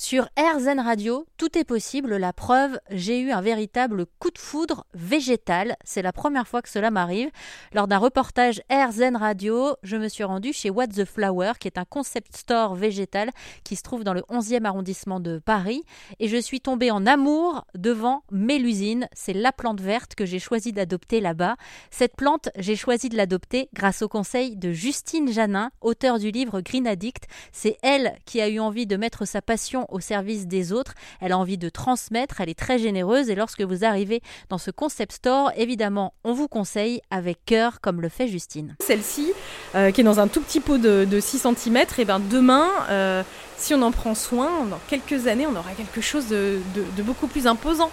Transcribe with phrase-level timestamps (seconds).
[0.00, 2.14] Sur AirZen Radio, tout est possible.
[2.18, 5.74] La preuve, j'ai eu un véritable coup de foudre végétal.
[5.82, 7.30] C'est la première fois que cela m'arrive.
[7.72, 11.78] Lors d'un reportage AirZen Radio, je me suis rendue chez What the Flower, qui est
[11.78, 13.30] un concept store végétal
[13.64, 15.82] qui se trouve dans le 11e arrondissement de Paris.
[16.20, 19.08] Et je suis tombée en amour devant Mélusine.
[19.12, 21.56] C'est la plante verte que j'ai choisi d'adopter là-bas.
[21.90, 26.60] Cette plante, j'ai choisi de l'adopter grâce au conseil de Justine Janin, auteure du livre
[26.60, 27.24] Green Addict.
[27.50, 30.94] C'est elle qui a eu envie de mettre sa passion au service des autres.
[31.20, 34.70] Elle a envie de transmettre, elle est très généreuse et lorsque vous arrivez dans ce
[34.70, 38.76] concept store, évidemment, on vous conseille avec cœur comme le fait Justine.
[38.80, 39.32] Celle-ci,
[39.74, 43.22] euh, qui est dans un tout petit pot de, 6 cm, et ben demain, euh,
[43.58, 46.58] si on en prend soin, dans quelques années, on aura quelque chose de,
[47.02, 47.90] beaucoup plus imposant.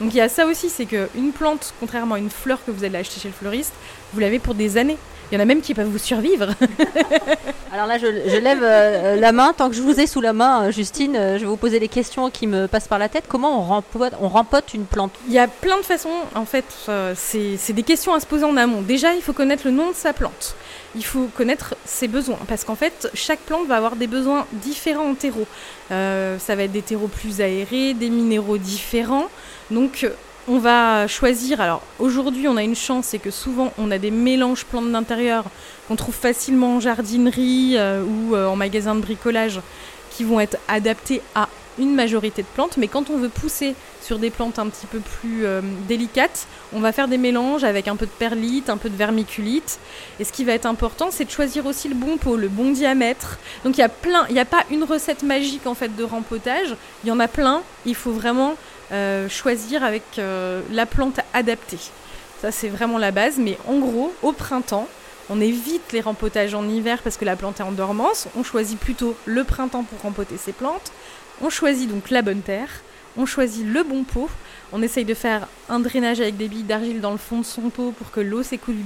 [0.00, 2.84] Donc il y a ça aussi, c'est qu'une plante, contrairement à une fleur que vous
[2.84, 3.74] allez acheter chez le fleuriste,
[4.14, 4.96] vous l'avez pour des années.
[5.30, 6.46] Il y en a même qui peuvent vous survivre.
[7.72, 9.52] Alors là, je, lève euh, la main.
[9.52, 12.30] Tant que je vous ai sous la main, Justine, je vais vous poser les questions
[12.30, 13.24] qui me passent par la tête.
[13.28, 15.12] Comment on rempote, on rempote une plante?
[15.26, 16.08] Il y a plein de façons.
[16.34, 16.64] En fait,
[17.14, 18.80] c'est des questions à se poser en amont.
[18.80, 20.54] Déjà, il faut connaître le nom de sa plante.
[20.94, 22.38] Il faut connaître ses besoins.
[22.48, 25.46] Parce qu'en fait, chaque plante va avoir des besoins différents en terreau.
[25.90, 29.28] ça va être des terreaux plus aérés, des minéraux différents.
[29.70, 30.06] Donc,
[30.48, 31.60] on va choisir.
[31.60, 35.44] Alors aujourd'hui, on a une chance, c'est que souvent on a des mélanges plantes d'intérieur
[35.86, 39.60] qu'on trouve facilement en jardinerie euh, ou euh, en magasin de bricolage
[40.10, 44.18] qui vont être adaptés à une majorité de plantes, mais quand on veut pousser sur
[44.18, 47.96] des plantes un petit peu plus euh, délicates, on va faire des mélanges avec un
[47.96, 49.78] peu de perlite, un peu de vermiculite.
[50.20, 52.70] Et ce qui va être important, c'est de choisir aussi le bon pot, le bon
[52.70, 53.38] diamètre.
[53.64, 56.04] Donc il y a plein, il n'y a pas une recette magique en fait de
[56.04, 57.62] rempotage, il y en a plein.
[57.86, 58.56] Il faut vraiment
[58.92, 61.78] euh, choisir avec euh, la plante adaptée.
[62.40, 63.38] Ça, c'est vraiment la base.
[63.38, 64.88] Mais en gros, au printemps,
[65.30, 68.28] on évite les rempotages en hiver parce que la plante est en dormance.
[68.36, 70.92] On choisit plutôt le printemps pour rempoter ses plantes.
[71.42, 72.70] On choisit donc la bonne terre.
[73.16, 74.30] On choisit le bon pot.
[74.72, 77.68] On essaye de faire un drainage avec des billes d'argile dans le fond de son
[77.70, 78.76] pot pour que l'eau s'écoule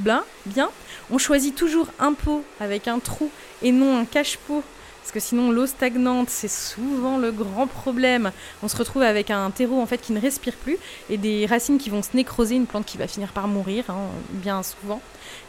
[0.47, 0.71] bien.
[1.11, 3.31] On choisit toujours un pot avec un trou
[3.63, 4.63] et non un cache-pot
[5.03, 8.31] parce que sinon l'eau stagnante c'est souvent le grand problème.
[8.63, 10.79] On se retrouve avec un terreau en fait qui ne respire plus
[11.11, 14.09] et des racines qui vont se nécroser, une plante qui va finir par mourir hein,
[14.31, 15.01] bien souvent.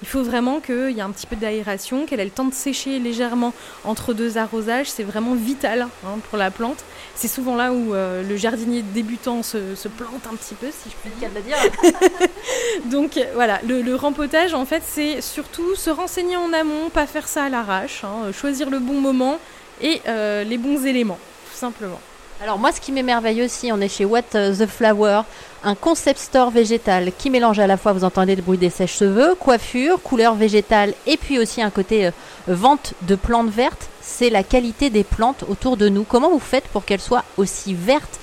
[0.01, 2.53] Il faut vraiment qu'il y ait un petit peu d'aération, qu'elle ait le temps de
[2.53, 3.53] sécher légèrement
[3.83, 4.89] entre deux arrosages.
[4.89, 6.83] C'est vraiment vital hein, pour la plante.
[7.15, 11.09] C'est souvent là où euh, le jardinier débutant se, plante un petit peu, si je
[11.09, 12.29] puis dire.
[12.85, 17.43] Donc voilà, le, rempotage en fait c'est surtout se renseigner en amont, pas faire ça
[17.43, 19.37] à l'arrache, hein, choisir le bon moment
[19.81, 21.19] et euh, les bons éléments,
[21.51, 21.99] tout simplement.
[22.41, 25.21] Alors moi, ce qui m'émerveille aussi, on est chez What the Flower,
[25.63, 29.35] un concept store végétal qui mélange à la fois, vous entendez le bruit des sèches-cheveux,
[29.35, 32.11] coiffure, couleur végétale et puis aussi un côté euh,
[32.47, 33.87] vente de plantes vertes.
[34.01, 36.03] C'est la qualité des plantes autour de nous.
[36.03, 38.19] Comment vous faites pour qu'elles soient aussi vertes?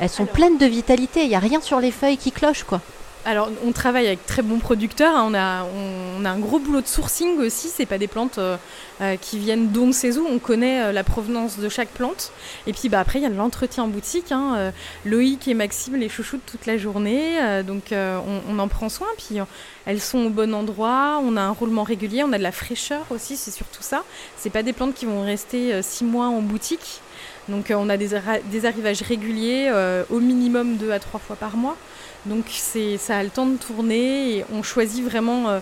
[0.00, 2.80] Elles sont pleines de vitalité, il n'y a rien sur les feuilles qui cloche quoi.
[3.24, 5.14] Alors, on travaille avec très bons producteurs.
[5.14, 5.28] Hein.
[5.30, 7.68] On, a, un gros boulot de sourcing aussi.
[7.68, 8.56] C'est pas des plantes euh,
[9.00, 10.26] euh, qui viennent d'on sait où.
[10.26, 12.32] On connaît euh, la provenance de chaque plante.
[12.66, 14.32] Et puis, bah, après, il y a de l'entretien en boutique.
[14.32, 14.72] Hein.
[15.04, 17.62] Loïc et Maxime les chouchoutent toute la journée.
[17.64, 19.08] donc, on, en prend soin.
[19.16, 19.38] Puis,
[19.86, 21.20] elles sont au bon endroit.
[21.22, 22.24] On a un roulement régulier.
[22.24, 23.36] On a de la fraîcheur aussi.
[23.36, 24.02] C'est surtout ça.
[24.36, 27.00] C'est pas des plantes qui vont rester six mois en boutique.
[27.48, 28.14] Donc, on a des,
[28.64, 29.72] arrivages réguliers,
[30.10, 31.76] au minimum deux à trois fois par mois.
[32.26, 35.60] Donc ça a le temps de tourner et on choisit vraiment euh,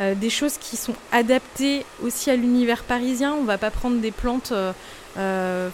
[0.00, 3.32] euh, des choses qui sont adaptées aussi à l'univers parisien.
[3.32, 4.52] On va pas prendre des plantes,
[5.16, 5.70] euh,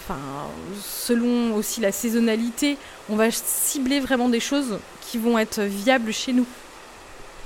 [0.80, 2.76] selon aussi la saisonnalité.
[3.08, 6.46] On va cibler vraiment des choses qui vont être viables chez nous.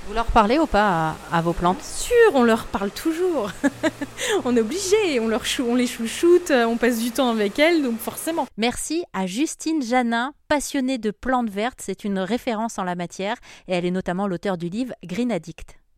[0.07, 3.51] Vous leur parlez ou pas à, vos plantes Sûr, on leur parle toujours.
[4.45, 7.99] on est obligé, on, leur on les chouchoute, on passe du temps avec elles, donc
[7.99, 8.45] forcément.
[8.57, 11.79] Merci à Justine Janin, passionnée de plantes vertes.
[11.81, 13.37] C'est une référence en la matière
[13.67, 15.82] et elle est notamment l'auteur du livre Green Addict.